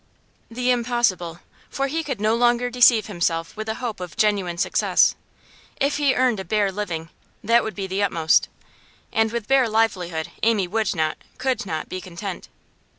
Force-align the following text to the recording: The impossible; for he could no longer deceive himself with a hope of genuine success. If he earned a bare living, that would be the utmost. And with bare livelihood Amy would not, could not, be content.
The 0.49 0.71
impossible; 0.71 1.41
for 1.69 1.85
he 1.85 2.03
could 2.03 2.19
no 2.19 2.33
longer 2.33 2.71
deceive 2.71 3.05
himself 3.05 3.55
with 3.55 3.69
a 3.69 3.75
hope 3.75 3.99
of 3.99 4.17
genuine 4.17 4.57
success. 4.57 5.13
If 5.79 5.97
he 5.97 6.15
earned 6.15 6.39
a 6.39 6.43
bare 6.43 6.71
living, 6.71 7.09
that 7.43 7.63
would 7.63 7.75
be 7.75 7.85
the 7.85 8.01
utmost. 8.01 8.49
And 9.13 9.31
with 9.31 9.47
bare 9.47 9.69
livelihood 9.69 10.31
Amy 10.41 10.67
would 10.67 10.95
not, 10.95 11.19
could 11.37 11.67
not, 11.67 11.87
be 11.87 12.01
content. 12.01 12.49